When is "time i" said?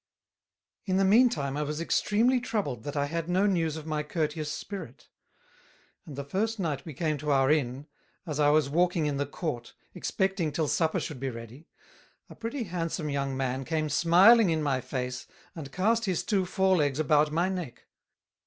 1.29-1.61